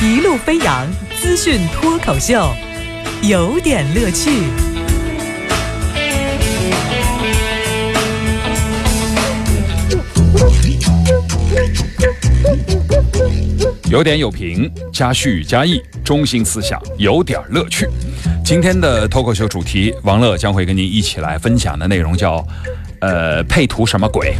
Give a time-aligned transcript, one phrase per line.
[0.00, 0.86] 一路飞扬
[1.20, 2.54] 资讯脱口秀，
[3.20, 4.44] 有点乐趣。
[13.90, 17.88] 有点有评，加叙加意，中心思想，有点乐趣。
[18.44, 22.46] 今天的脱口秀主题，王乐将会跟您一起来分享的内容叫，
[23.00, 24.36] 呃，配图什么鬼？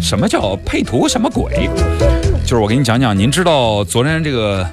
[0.00, 1.68] 什么叫配图什么鬼？
[2.50, 4.68] 就是我给你讲讲，您知道昨天这个。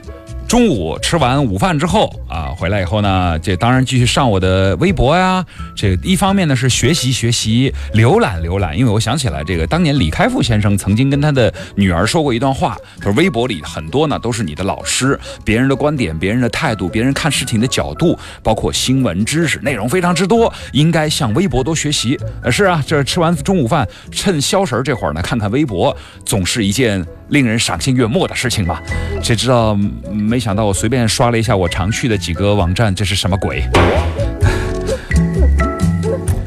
[0.47, 5.45] 中午吃完午饭之后啊，回来以后呢，这当然继续上我的微博呀。
[5.75, 22.17] 这一方面呢是学习学习、浏览浏览，因为我想起来，这个当年李开复先生曾经跟他的女儿说过一段话，他说微博里很多呢都是你的老师，别人的观点、别人的态度、别人看事情的角度，包括新闻知识内容非常之多，应该向微博多学习。
[22.41, 25.93] 呃，是啊，这吃完中午饭，趁消食这会儿呢，看看微博，
[26.25, 28.79] 总是一件令人赏心悦目的事情嘛。
[29.21, 29.75] 谁知道
[30.11, 30.39] 没？
[30.39, 33.63] 想到我随便刷了一下我常去的几个网站，这是什么鬼？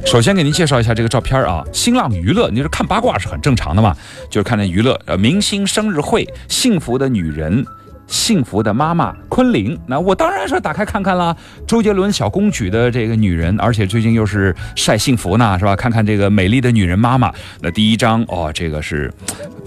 [0.06, 3.96] 首先给您介绍一下这个照片啊，新浪娱乐，你说看八卦是很正常的嘛，
[4.28, 7.64] 就是看那娱乐，呃，明星生日会，幸福的女人。
[8.10, 11.34] 幸福的妈妈昆凌，那我当然是打开看看了。
[11.64, 15.76] 周杰伦小公举的这个女人，而且最近又是晒幸福呢，是吧？
[15.76, 17.32] 看看这个美丽的女人妈妈。
[17.60, 19.10] 那第一张哦，这个是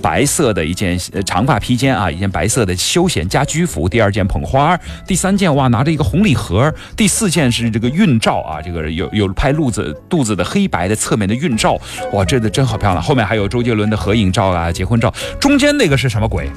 [0.01, 3.87] 白色的一件长发披肩啊，一件白色的休闲家居服。
[3.87, 4.77] 第二件捧花，
[5.07, 6.71] 第三件哇拿着一个红礼盒。
[6.97, 11.79] 第四件是这个孕照啊，这个有有拍肚子肚子的黑白的侧面的孕照，
[12.11, 13.01] 哇，这的真好漂亮。
[13.01, 15.13] 后面还有周杰伦的合影照啊，结婚照。
[15.39, 16.49] 中间那个是什么鬼？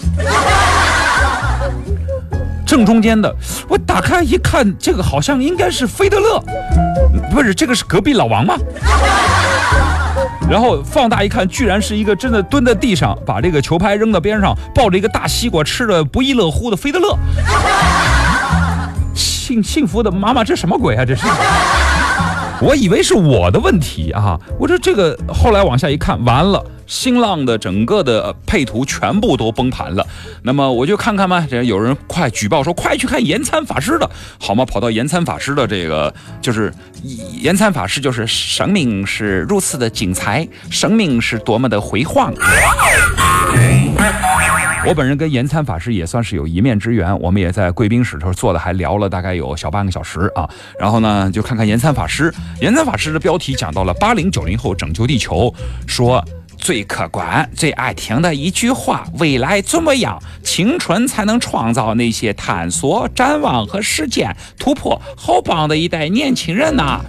[2.76, 3.34] 正中间的，
[3.70, 6.38] 我打开一看，这个好像应该是费德勒，
[7.30, 8.54] 不是，这个是隔壁老王吗？
[10.46, 17.16] 然后放大一看，居然是一个真的蹲在地上，把这个球拍扔到边上，抱着一个大西瓜吃的不亦乐乎的费德勒。
[19.14, 21.04] 幸幸福的妈妈，这什么鬼啊？
[21.06, 21.26] 这是。
[22.60, 24.38] 我以为是我的问题啊！
[24.60, 30.06] 我说这个，后来往下一看，完了，新浪的整个的配图全部都崩盘了。
[30.42, 34.08] 那么我就看看吧，这有人快举报说，快去看延参法师的，
[34.38, 34.64] 好吗？
[34.64, 36.72] 跑到延参法师的这个，就是
[37.40, 42.32] 延参法师，就是生命是如此的精彩，生命是多么的辉煌。
[44.86, 50.48] 我本人跟延参法师也算是有一面之缘，我们也在贵宾室头坐了，还聊了大概有小半个小时啊。
[50.78, 55.52] 然后呢，就看看延参法师，延参法师的标题讲到了八零九零后拯救地球，
[55.86, 56.24] 说。
[56.66, 60.20] 最客观、最爱听的一句话：未来怎么样？
[60.42, 65.00] 青春才能创造那些探索、展望和实践、突破。
[65.16, 67.00] 好棒的一代年轻人呐！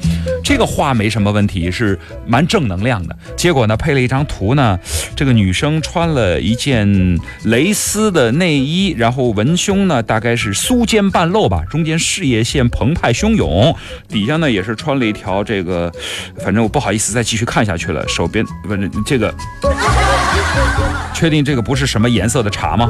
[0.43, 3.17] 这个话没什么问题，是蛮正能量的。
[3.35, 4.77] 结果呢，配了一张图呢，
[5.15, 13.75] 这个女生穿了一件蕾丝的内衣，然后文胸呢大概是酥肩半露吧，中间事业线澎湃汹涌，
[14.07, 15.91] 底下呢也是穿了一条这个，
[16.37, 18.07] 反正我不好意思再继续看下去了。
[18.07, 19.33] 手边不是这个。
[21.13, 22.89] 确定这个不是什么颜色的茶吗？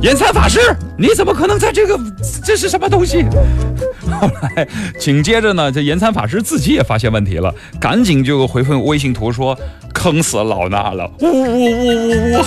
[0.00, 0.60] 延参法师，
[0.98, 1.98] 你怎么可能在这个？
[2.44, 3.24] 这是什么东西？
[4.20, 9.58] 后来紧接着呢，这延参法师自己也发现问题了，赶紧就回复微信图说
[9.94, 12.44] ：“坑死老衲了！”呜呜呜呜呜！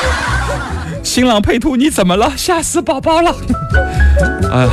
[1.04, 2.32] 新浪配图你怎么了？
[2.36, 3.30] 吓死宝宝了！
[4.50, 4.70] 啊。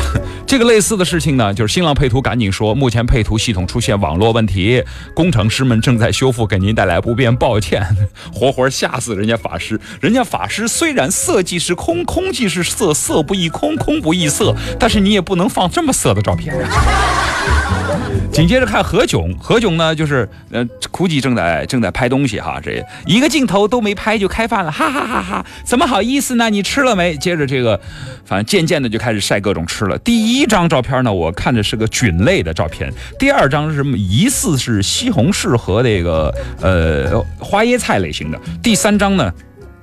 [0.47, 4.81] 这个类似的事情呢，就是新浪配图赶紧说，目前配图系统出现网络问题，
[5.13, 7.85] 工程师们正在修复，给您带来不便，抱歉。
[8.33, 17.36] 活活吓死人家法师，人家法师虽然色即是空，空即是色，色不异空，空不异色，但是你也不能放这么色的照片呀。
[18.31, 25.45] 紧接着看何炅，何炅呢，就是呃，估计正在正在拍东西哈，这一个镜头都没拍就开饭了，哈哈哈哈！
[25.65, 26.47] 怎么好意思呢？
[26.49, 27.17] 你吃了没？
[27.17, 27.79] 接着这个，
[28.25, 29.97] 反正渐渐的就开始晒各种吃了。
[29.99, 33.97] 第一张照片呢，我看着是个菌类的照片；第二张是什么？
[33.97, 36.31] 疑似是西红柿和这个
[36.61, 39.33] 呃花椰菜类型的；第三张呢，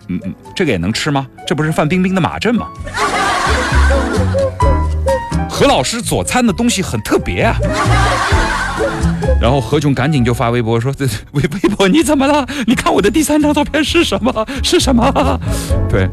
[0.07, 1.27] 嗯嗯，这个也能吃吗？
[1.45, 2.69] 这不是范冰冰的马震吗？
[5.57, 7.57] 何老师佐餐的东西很特别啊，
[9.41, 12.45] 然后何炅赶紧就发微博说：“这 微微博你怎么了？
[12.67, 14.45] 你看我的第三张照片是什么？
[14.65, 15.41] 是什么？
[15.89, 16.09] 对，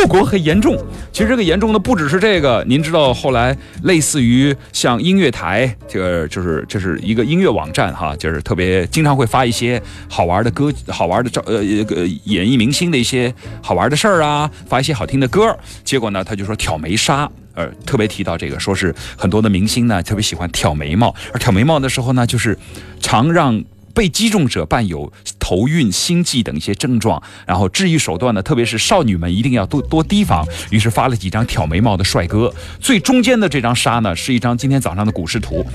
[0.00, 0.78] 后果很严重。
[1.12, 15.54] 其实这个严重的不只是这个，您知道后来类似于像音乐台，这个就是这是一个音乐网站哈，就是特别经常会发一些好玩的歌、好玩的照呃呃演艺明星的一些好玩的事儿啊，发一些好听的歌。
[15.84, 22.56] 结果呢，他就说挑眉杀。”呃，特别提到这个，说是很多的明星呢，特别喜欢挑眉毛，而挑眉毛的时候呢，就是
[23.00, 23.62] 常让
[23.92, 25.12] 被击中者伴有
[25.50, 30.46] 头晕、心悸等一些症状，然后治愈手段呢，特别是少女们一定要多多提防。
[30.70, 32.54] 于是发了几张挑眉毛的帅哥。
[32.78, 35.66] 最中间的这张杀呢，是一张今天早上的股市图，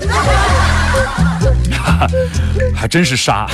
[2.74, 3.46] 还真是杀。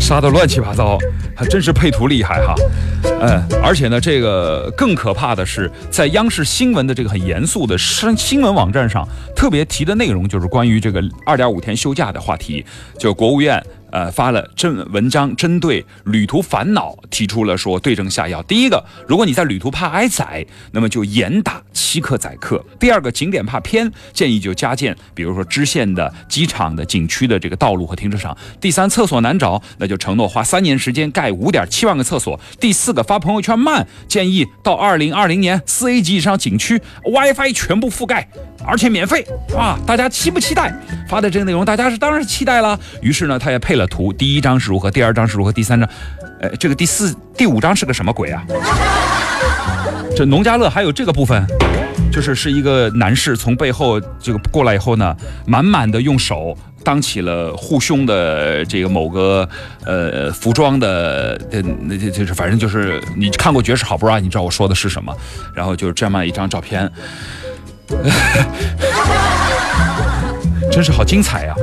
[0.00, 0.96] 杀的乱七八糟，
[1.36, 2.54] 还真是配图厉害哈，
[3.20, 9.06] 嗯，而且呢，这个更可怕的是，在央视新闻的这个很严肃的新新闻网站上，
[9.36, 12.64] 特别提的内容就是关于这个二点五天休假的话题，
[12.98, 13.62] 就国务院。
[13.90, 18.42] 呃，发了针文章，针对旅途烦恼提出了说对症下药。
[18.42, 38.28] 第一个，如果你在旅途怕挨宰，那么就严打欺客宰客；第二个，景点怕偏，建议就加建，比如说支线的、机场的、景区的这个道路和停车场；第三，厕所难找，那就承诺花三年时间盖五点七万个厕所；第四个，发朋友圈慢，建议到二零二零年四 A 级以上景区 WiFi 全部覆盖，
[38.66, 39.26] 而且免费
[39.56, 39.78] 啊！
[39.86, 40.70] 大家期不期待？
[41.08, 42.78] 发的这个内容，大家是当然是期待了。
[43.00, 43.78] 于是呢，他也配。
[43.78, 45.88] 了图，第一张是如何，第二张是如何，第三张，
[46.40, 48.42] 呃，这个第四、第五张是个什么鬼啊？
[50.16, 51.46] 这农家乐还有这个部分，
[52.10, 55.16] 就是是一个男士从背后这个过来以后呢，
[55.46, 59.48] 满满的用手当起了护胸的这个某个
[59.84, 64.18] 呃服装的，那那就是反正就是你看过《绝世好不啊？
[64.18, 65.16] 你知道我说的是什么？
[65.54, 66.90] 然后就是这么一张照片。
[70.70, 71.54] 真是好精彩呀！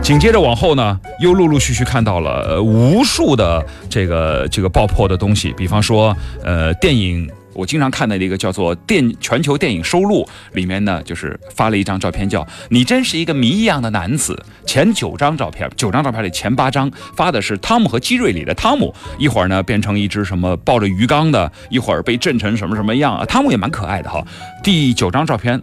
[0.00, 14.40] 紧接着往后呢，又陆陆续续看到了无数的这个这个爆破的东西，比方说，呃，电影我经常看的一个叫做“电全球电影收录”里面呢，就是发了一张照片，叫“你真是一个谜一样的男子”。
[14.66, 23.24] 前九张照片，九张照片里前八张发的是汤姆和基瑞里的汤姆，一会儿呢变成一只什么抱着鱼缸的，一会儿被震成什么什么样啊？
[23.24, 24.24] 汤姆也蛮可爱的哈。
[24.62, 25.62] 第九张照片，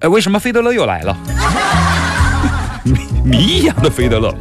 [0.00, 1.16] 哎，为什么费德勒又来了？
[2.84, 4.34] 谜谜一样的费德勒，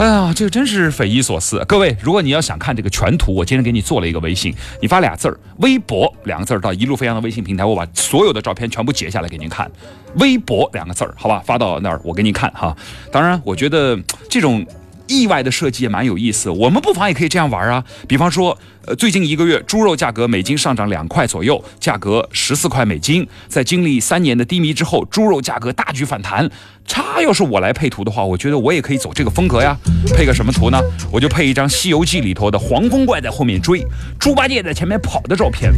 [0.00, 1.62] 哎呀，这个真是匪夷所思。
[1.68, 9.70] 各位，如果你要想看这个全图，我今天给你做了一个微信，你发俩字儿“微博”两个字儿到一路飞扬的微信平台，我把所有的照片全部截下来给您看。
[10.14, 12.74] 微博两个字儿，好吧，发到那儿我给您看哈。
[13.12, 13.94] 当然，我觉得
[14.30, 14.66] 这种。
[15.10, 17.84] 意外的设计也蛮有意思，我们不妨也可以这样玩啊。
[18.06, 23.26] 比方说，呃，最近一个月猪肉价格每斤上涨两块左右，价格十四块每斤。
[23.48, 26.48] 在经历三年的低迷之后，猪肉价格大举反弹。
[26.86, 29.76] 它要是我来配图的话，我觉得我也可以走这个风格呀。
[30.14, 30.80] 配个什么图呢？
[31.12, 33.84] 我就配一张《西游记》里头的黄风怪在后面追，
[34.18, 35.72] 猪八戒在前面跑的照片。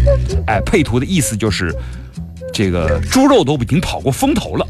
[0.47, 1.75] 哎，配图的意思就是，
[2.53, 4.67] 这个猪肉都已经跑过风头了。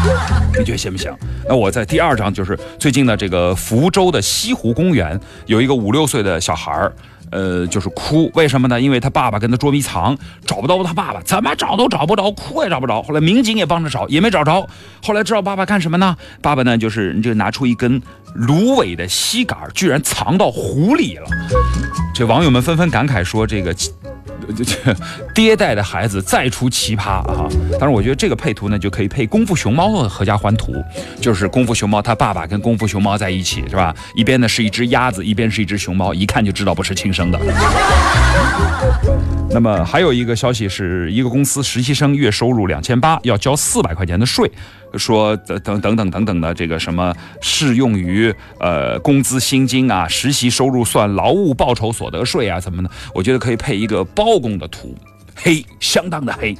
[0.58, 1.12] 你觉得行不行？
[1.48, 6.92] 那我在第二张就是最近的这个福州的西湖公园，有一个五六岁的小孩儿，
[7.30, 8.80] 呃，就是哭，为什么呢？
[8.80, 13.02] 因为他爸爸跟他捉迷藏，找不到他爸爸，怎么找都找不着，哭也找不着。
[13.02, 14.66] 后来民警也帮着找，也没找着。
[15.02, 16.16] 后来知道爸爸干什么呢？
[16.42, 18.00] 爸爸呢，就是就拿出一根
[18.34, 21.26] 芦苇的吸杆，居然藏到湖里了。
[22.14, 23.74] 这网友们纷纷感慨说：“这个。”
[24.52, 24.96] 这 这
[25.34, 27.48] 爹带的孩子再出奇葩啊！
[27.72, 30.72] 但是，我觉得这个配图呢，就可以配《功夫熊猫》的合家欢图，
[31.20, 33.94] 就是功夫熊猫他爸爸跟功夫熊猫在一起，是吧？
[34.14, 37.38] 一边呢是一只鸭子，一边是一只熊猫，一看就知道不是亲生的。
[39.52, 44.50] 那么还有一个消息是，一个公司实习生月收入两千八，要交四百块钱的税。
[44.96, 52.90] 说等等等等等等的这个什么适用于呃工资薪金啊，实习收入算劳务报酬所得税啊，什么的？
[53.14, 54.94] 我觉得可以配一个包公的图，
[55.36, 56.56] 黑，相当的黑。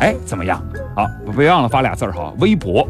[0.00, 0.62] 哎，怎么样？
[0.94, 1.06] 好，
[1.36, 2.88] 别忘了发俩字儿哈，微博